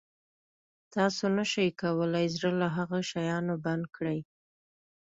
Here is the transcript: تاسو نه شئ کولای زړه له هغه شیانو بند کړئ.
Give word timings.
تاسو 0.93 1.23
نه 1.37 1.43
شئ 1.51 1.69
کولای 1.81 2.25
زړه 2.35 2.51
له 2.61 2.67
هغه 2.77 2.99
شیانو 3.09 3.55
بند 3.65 3.85
کړئ. 3.95 4.19